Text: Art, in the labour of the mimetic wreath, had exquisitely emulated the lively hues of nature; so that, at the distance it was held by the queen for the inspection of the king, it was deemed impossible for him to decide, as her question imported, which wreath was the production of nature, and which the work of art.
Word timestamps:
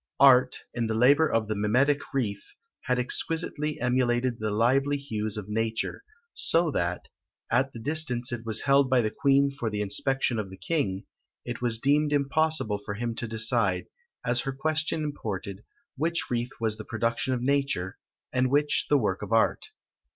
Art, 0.19 0.57
in 0.73 0.87
the 0.87 0.95
labour 0.95 1.27
of 1.31 1.47
the 1.47 1.53
mimetic 1.55 1.99
wreath, 2.11 2.55
had 2.85 2.97
exquisitely 2.97 3.79
emulated 3.79 4.39
the 4.39 4.49
lively 4.49 4.97
hues 4.97 5.37
of 5.37 5.47
nature; 5.47 6.03
so 6.33 6.71
that, 6.71 7.01
at 7.51 7.71
the 7.71 7.77
distance 7.79 8.31
it 8.31 8.43
was 8.43 8.61
held 8.61 8.89
by 8.89 9.01
the 9.01 9.11
queen 9.11 9.51
for 9.51 9.69
the 9.69 9.79
inspection 9.83 10.39
of 10.39 10.49
the 10.49 10.57
king, 10.57 11.05
it 11.45 11.61
was 11.61 11.77
deemed 11.77 12.13
impossible 12.13 12.79
for 12.79 12.95
him 12.95 13.13
to 13.13 13.27
decide, 13.27 13.85
as 14.25 14.39
her 14.39 14.53
question 14.53 15.03
imported, 15.03 15.63
which 15.95 16.31
wreath 16.31 16.53
was 16.59 16.77
the 16.77 16.83
production 16.85 17.35
of 17.35 17.43
nature, 17.43 17.99
and 18.33 18.49
which 18.49 18.87
the 18.89 18.97
work 18.97 19.21
of 19.21 19.31
art. 19.31 19.67